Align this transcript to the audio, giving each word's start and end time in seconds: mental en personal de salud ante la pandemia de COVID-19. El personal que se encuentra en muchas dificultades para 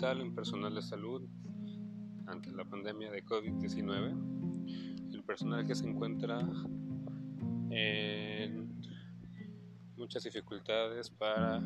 mental 0.00 0.22
en 0.22 0.34
personal 0.34 0.74
de 0.74 0.80
salud 0.80 1.28
ante 2.26 2.50
la 2.52 2.64
pandemia 2.64 3.10
de 3.10 3.22
COVID-19. 3.22 5.12
El 5.12 5.22
personal 5.24 5.66
que 5.66 5.74
se 5.74 5.86
encuentra 5.86 6.40
en 7.68 8.80
muchas 9.98 10.24
dificultades 10.24 11.10
para 11.10 11.60